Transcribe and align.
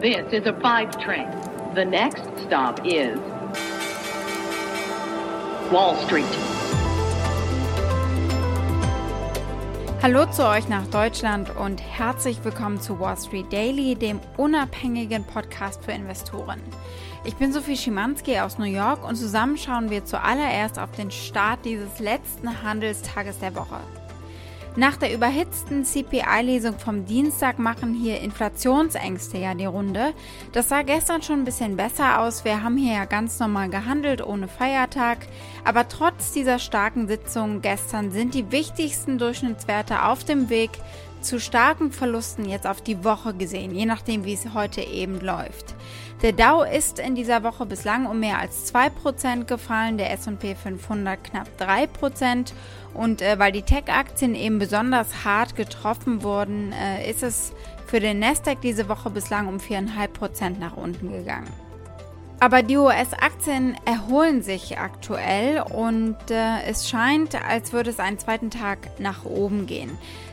This 0.00 0.32
is 0.32 0.46
a 0.46 0.54
five 0.62 0.98
train. 0.98 1.28
The 1.74 1.84
next 1.84 2.22
stop 2.46 2.80
is 2.86 3.18
Wall 5.70 5.94
Street. 6.06 6.24
Hallo 10.02 10.24
zu 10.30 10.48
euch 10.48 10.70
nach 10.70 10.86
Deutschland 10.86 11.54
und 11.54 11.82
herzlich 11.82 12.42
willkommen 12.42 12.80
zu 12.80 12.98
Wall 12.98 13.18
Street 13.18 13.52
Daily, 13.52 13.94
dem 13.94 14.20
unabhängigen 14.38 15.22
Podcast 15.24 15.84
für 15.84 15.92
Investoren. 15.92 16.62
Ich 17.24 17.36
bin 17.36 17.52
Sophie 17.52 17.76
Schimanski 17.76 18.38
aus 18.38 18.56
New 18.56 18.64
York 18.64 19.06
und 19.06 19.16
zusammen 19.16 19.58
schauen 19.58 19.90
wir 19.90 20.06
zuallererst 20.06 20.78
auf 20.78 20.92
den 20.92 21.10
Start 21.10 21.62
dieses 21.66 21.98
letzten 21.98 22.62
Handelstages 22.62 23.38
der 23.40 23.54
Woche. 23.54 23.80
Nach 24.76 24.96
der 24.96 25.12
überhitzten 25.12 25.84
CPI-Lesung 25.84 26.78
vom 26.78 27.04
Dienstag 27.04 27.58
machen 27.58 27.92
hier 27.92 28.20
Inflationsängste 28.20 29.36
ja 29.38 29.52
die 29.52 29.64
Runde. 29.64 30.14
Das 30.52 30.68
sah 30.68 30.82
gestern 30.82 31.22
schon 31.22 31.40
ein 31.40 31.44
bisschen 31.44 31.76
besser 31.76 32.20
aus. 32.20 32.44
Wir 32.44 32.62
haben 32.62 32.76
hier 32.76 32.94
ja 32.94 33.04
ganz 33.04 33.40
normal 33.40 33.68
gehandelt, 33.68 34.24
ohne 34.24 34.46
Feiertag. 34.46 35.26
Aber 35.64 35.88
trotz 35.88 36.30
dieser 36.30 36.60
starken 36.60 37.08
Sitzung 37.08 37.62
gestern 37.62 38.12
sind 38.12 38.32
die 38.34 38.52
wichtigsten 38.52 39.18
Durchschnittswerte 39.18 40.04
auf 40.04 40.22
dem 40.22 40.50
Weg 40.50 40.70
zu 41.20 41.40
starken 41.40 41.92
Verlusten 41.92 42.48
jetzt 42.48 42.66
auf 42.66 42.80
die 42.82 43.04
Woche 43.04 43.34
gesehen, 43.34 43.74
je 43.74 43.86
nachdem, 43.86 44.24
wie 44.24 44.34
es 44.34 44.54
heute 44.54 44.80
eben 44.80 45.20
läuft. 45.20 45.74
Der 46.22 46.32
Dow 46.32 46.62
ist 46.62 46.98
in 46.98 47.14
dieser 47.14 47.42
Woche 47.42 47.64
bislang 47.64 48.06
um 48.06 48.20
mehr 48.20 48.38
als 48.38 48.72
2% 48.74 49.44
gefallen, 49.44 49.96
der 49.96 50.12
SP 50.12 50.52
500 50.54 51.24
knapp 51.24 51.48
3% 51.58 52.52
und 52.92 53.22
äh, 53.22 53.38
weil 53.38 53.52
die 53.52 53.62
Tech-Aktien 53.62 54.34
eben 54.34 54.58
besonders 54.58 55.24
hart 55.24 55.56
getroffen 55.56 56.22
wurden, 56.22 56.72
äh, 56.72 57.08
ist 57.10 57.22
es 57.22 57.52
für 57.86 58.00
den 58.00 58.18
Nasdaq 58.18 58.60
diese 58.60 58.88
Woche 58.88 59.10
bislang 59.10 59.48
um 59.48 59.56
4,5% 59.56 60.58
nach 60.58 60.76
unten 60.76 61.10
gegangen. 61.10 61.69
Aber 62.42 62.62
die 62.62 62.78
US-Aktien 62.78 63.76
erholen 63.84 64.40
sich 64.42 64.78
aktuell 64.78 65.60
und 65.60 66.16
äh, 66.30 66.62
es 66.66 66.88
scheint, 66.88 67.34
als 67.34 67.74
würde 67.74 67.90
es 67.90 68.00
einen 68.00 68.18
zweiten 68.18 68.50
Tag 68.50 68.98
nach 68.98 69.26
oben 69.26 69.66
gehen. 69.66 69.90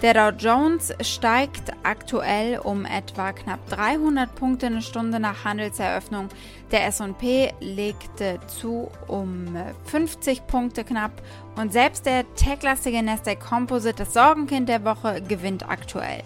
Der 0.00 0.14
Dow 0.14 0.30
Jones 0.30 0.94
steigt 1.00 1.72
aktuell 1.82 2.60
um 2.60 2.84
etwa 2.84 3.32
knapp 3.32 3.68
300 3.70 4.32
Punkte 4.32 4.66
eine 4.66 4.80
Stunde 4.80 5.18
nach 5.18 5.44
Handelseröffnung. 5.44 6.28
Der 6.70 6.86
S&P 6.86 7.52
legte 7.58 8.38
zu 8.46 8.92
um 9.08 9.56
50 9.86 10.46
Punkte 10.46 10.84
knapp 10.84 11.20
und 11.56 11.72
selbst 11.72 12.06
der 12.06 12.32
techlastige 12.36 13.02
Nasdaq 13.02 13.40
Composite, 13.40 14.04
das 14.04 14.14
Sorgenkind 14.14 14.68
der 14.68 14.84
Woche, 14.84 15.20
gewinnt 15.20 15.68
aktuell. 15.68 16.22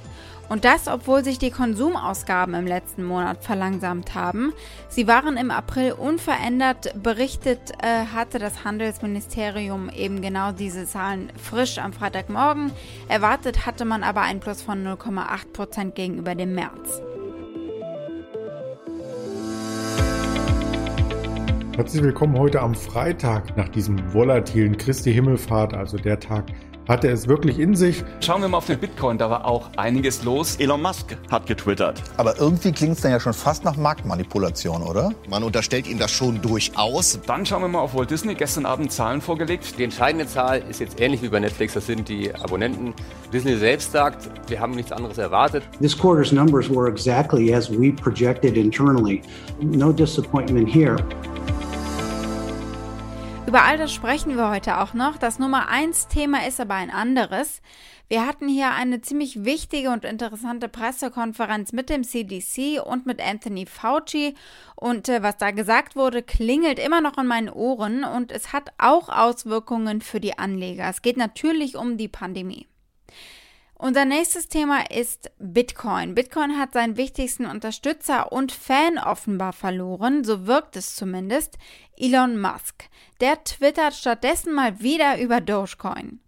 Und 0.49 0.65
das, 0.65 0.89
obwohl 0.89 1.25
sich 1.25 1.39
die 1.39 1.51
Konsumausgaben 1.51 2.55
im 2.55 2.67
letzten 2.67 3.05
Monat 3.05 3.43
verlangsamt 3.43 4.15
haben. 4.15 4.53
Sie 4.89 5.07
waren 5.07 5.37
im 5.37 5.51
April 5.51 5.93
unverändert. 5.93 6.95
Berichtet 7.03 7.73
äh, 7.83 8.07
hatte 8.13 8.39
das 8.39 8.65
Handelsministerium 8.65 9.89
eben 9.89 10.21
genau 10.21 10.53
diese 10.53 10.87
Zahlen 10.87 11.33
frisch 11.43 11.79
am 11.79 11.93
Freitagmorgen. 11.93 12.71
Erwartet 13.09 13.65
hatte 13.67 13.85
man 13.85 14.03
aber 14.03 14.23
ein 14.23 14.41
Plus 14.41 14.63
von 14.63 14.87
0,8 14.87 15.53
Prozent 15.53 15.95
gegenüber 15.95 16.35
dem 16.35 16.55
März. 16.55 17.01
Herzlich 21.75 22.03
willkommen 22.03 22.39
heute 22.39 22.61
am 22.61 22.75
Freitag 22.75 23.57
nach 23.57 23.69
diesem 23.71 24.13
volatilen 24.13 24.77
Christi 24.77 25.11
Himmelfahrt, 25.11 25.73
also 25.73 25.97
der 25.97 26.21
Tag, 26.21 26.53
hat 26.89 27.05
er 27.05 27.13
es 27.13 27.29
wirklich 27.29 27.59
in 27.59 27.75
sich? 27.75 28.05
Schauen 28.21 28.43
wir 28.43 28.49
mal 28.49 28.59
auf 28.59 28.67
den 28.67 28.79
Bitcoin, 28.79 29.19
da 29.19 29.31
war 29.31 29.45
auch 29.45 29.71
einiges 29.77 30.25
los. 30.25 30.57
Elon 30.57 30.83
Musk 30.83 31.17
hat 31.31 31.47
getwittert. 31.47 32.03
Aber 32.17 32.39
irgendwie 32.39 32.73
klingt 32.73 32.97
es 32.97 33.03
dann 33.03 33.13
ja 33.13 33.21
schon 33.21 33.33
fast 33.33 33.65
nach 33.65 33.77
Marktmanipulation, 33.77 34.83
oder? 34.83 35.13
Man 35.29 35.43
unterstellt 35.43 35.87
ihm 35.87 35.99
das 35.99 36.11
schon 36.11 36.41
durchaus. 36.43 37.21
Dann 37.27 37.47
schauen 37.47 37.63
wir 37.63 37.69
mal 37.69 37.81
auf 37.81 37.95
Walt 37.95 38.11
Disney, 38.11 38.35
gestern 38.35 38.67
Abend 38.67 38.93
Zahlen 38.93 39.21
vorgelegt. 39.21 39.79
Die 39.79 39.85
entscheidende 39.85 40.27
Zahl 40.27 40.63
ist 40.69 40.81
jetzt 40.81 41.01
ähnlich 41.01 41.23
wie 41.23 41.29
bei 41.29 41.41
Netflix, 41.41 41.75
das 41.75 41.87
sind 41.87 42.09
die 42.09 42.35
Abonnenten. 42.35 42.95
Disney 43.33 43.57
selbst 43.57 43.93
sagt, 43.93 44.29
wir 44.49 44.61
haben 44.61 44.75
nichts 44.75 44.93
anderes 44.93 45.19
erwartet. 45.19 45.63
This 45.81 45.97
quarter's 45.97 46.33
numbers 46.33 46.69
were 46.69 46.89
exactly 46.89 47.55
as 47.55 47.71
we 47.71 47.93
projected 47.93 48.57
internally. 48.57 49.23
No 49.61 49.93
disappointment 49.93 50.69
here. 50.69 50.97
Über 53.53 53.65
all 53.65 53.77
das 53.77 53.93
sprechen 53.93 54.35
wir 54.39 54.49
heute 54.49 54.81
auch 54.81 54.95
noch. 54.95 55.19
Das 55.19 55.39
Nummer 55.39 55.69
eins 55.69 56.09
Thema 56.09 56.47
ist 56.47 56.59
aber 56.59 56.73
ein 56.73 56.89
anderes. 56.89 57.61
Wir 58.09 58.27
hatten 58.27 58.49
hier 58.49 58.71
eine 58.71 59.03
ziemlich 59.03 59.45
wichtige 59.45 59.91
und 59.91 60.07
interessante 60.07 60.71
Pressekonferenz 60.71 61.73
mit 61.73 61.91
dem 61.91 62.03
CDC 62.03 62.81
und 62.83 63.05
mit 63.05 63.21
Anthony 63.21 63.67
Fauci. 63.67 64.37
Und 64.75 65.11
äh, 65.11 65.23
was 65.23 65.37
da 65.37 65.51
gesagt 65.51 65.97
wurde, 65.97 66.23
klingelt 66.23 66.79
immer 66.79 67.03
noch 67.03 67.19
in 67.19 67.27
meinen 67.27 67.51
Ohren 67.51 68.05
und 68.05 68.33
es 68.33 68.55
hat 68.55 68.73
auch 68.79 69.11
Auswirkungen 69.11 70.01
für 70.01 70.19
die 70.19 70.39
Anleger. 70.39 70.89
Es 70.89 71.03
geht 71.03 71.19
natürlich 71.19 71.77
um 71.77 71.99
die 71.99 72.09
Pandemie. 72.09 72.69
Unser 73.83 74.05
nächstes 74.05 74.49
Thema 74.49 74.89
ist 74.93 75.33
Bitcoin. 75.41 76.15
Bitcoin 76.15 76.57
hat 76.57 76.73
seinen 76.73 76.97
wichtigsten 76.97 77.47
Unterstützer 77.47 78.31
und 78.31 78.53
Fan 78.53 78.97
offenbar 78.97 79.53
verloren, 79.53 80.23
so 80.23 80.47
wirkt 80.47 80.77
es 80.77 80.95
zumindest, 80.95 81.59
Elon 81.97 82.41
Musk. 82.41 82.85
Der 83.21 83.43
twittert 83.43 83.95
stattdessen 83.95 84.55
mal 84.55 84.79
wieder 84.79 85.19
über 85.19 85.41
Dogecoin. 85.41 86.21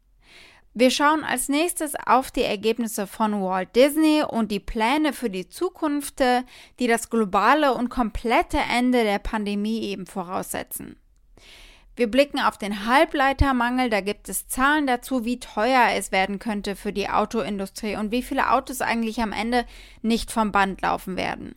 Wir 0.72 0.91
schauen 0.91 1.22
als 1.22 1.48
nächstes 1.48 1.94
auf 1.94 2.32
die 2.32 2.42
Ergebnisse 2.42 3.06
von 3.06 3.41
Walt 3.41 3.76
Disney 3.76 4.25
und 4.28 4.50
die 4.50 4.59
Pläne 4.59 5.12
für 5.12 5.31
die 5.31 5.48
Zukunft, 5.48 6.19
die 6.81 6.88
das 6.88 7.09
globale 7.09 7.75
und 7.75 7.88
komplette 7.88 8.59
Ende 8.59 9.04
der 9.04 9.21
Pandemie 9.21 9.82
eben 9.82 10.06
voraussetzen. 10.06 10.97
Wir 11.97 12.10
blicken 12.10 12.41
auf 12.41 12.59
den 12.59 12.87
Halbleitermangel, 12.87 13.88
da 13.88 14.00
gibt 14.00 14.28
es 14.28 14.49
Zahlen 14.49 14.87
dazu, 14.87 15.25
wie 15.25 15.38
teuer 15.38 15.91
es 15.94 16.10
werden 16.10 16.41
könnte 16.41 16.75
für 16.75 16.93
die 16.93 17.09
Autoindustrie 17.09 17.97
und 17.97 18.10
wie 18.10 18.22
viele 18.22 18.50
Autos 18.50 18.81
eigentlich 18.81 19.21
am 19.21 19.32
Ende 19.32 19.65
nicht 20.03 20.33
vom 20.33 20.50
Band 20.50 20.83
laufen 20.83 21.16
werden. 21.16 21.54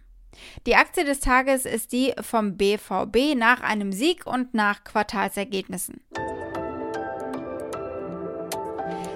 Die 0.67 0.75
Aktie 0.75 1.03
des 1.03 1.21
Tages 1.21 1.65
ist 1.65 1.91
die 1.91 2.13
vom 2.21 2.55
BVB 2.55 3.35
nach 3.35 3.61
einem 3.61 3.91
Sieg 3.91 4.27
und 4.27 4.53
nach 4.53 4.83
Quartalsergebnissen. 4.83 6.01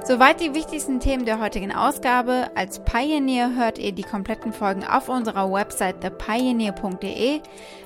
Soweit 0.04 0.42
die 0.42 0.56
wichtigsten 0.56 1.00
Themen 1.00 1.26
der 1.26 1.40
heutigen 1.40 1.72
Ausgabe. 1.72 2.50
Als 2.56 2.84
Pioneer 2.84 3.56
hört 3.56 3.78
ihr 3.78 3.92
die 3.92 4.04
kompletten 4.04 4.52
Folgen 4.52 4.84
auf 4.84 5.10
unserer 5.10 5.52
Website 5.54 6.02
thepioneer.de. 6.02 7.40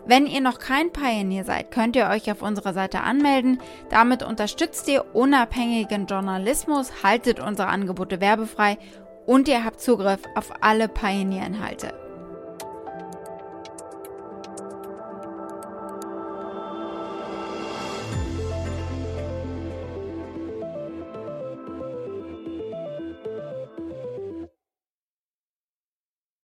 Wenn 0.06 0.26
ihr 0.26 0.40
noch 0.40 0.60
kein 0.60 0.94
Pioneer 0.94 1.44
seid, 1.44 1.72
könnt 1.72 1.98
ihr 1.98 2.08
euch 2.08 2.32
auf 2.32 2.42
unserer 2.42 2.74
Seite 2.74 3.02
anmelden. 3.02 3.62
Damit 3.90 4.24
unterstützt 4.24 4.88
ihr 4.88 5.14
unabhängigen 5.14 6.06
Journalismus, 6.06 7.04
haltet 7.04 7.42
unsere 7.42 7.68
Angebote 7.68 8.22
werbefrei 8.22 8.78
und 9.26 9.50
ihr 9.50 9.66
habt 9.66 9.82
Zugriff 9.82 10.22
auf 10.36 10.54
alle 10.62 10.88
Pioneer-Inhalte. 10.88 12.05